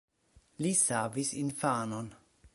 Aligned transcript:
Li 0.65 0.71
savis 0.79 1.31
infanon. 1.43 2.09